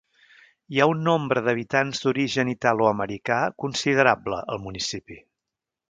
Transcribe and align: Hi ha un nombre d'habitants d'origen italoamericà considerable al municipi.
Hi 0.75 0.79
ha 0.83 0.87
un 0.91 1.03
nombre 1.07 1.43
d'habitants 1.49 2.01
d'origen 2.05 2.51
italoamericà 2.55 3.39
considerable 3.67 4.41
al 4.55 4.65
municipi. 4.69 5.21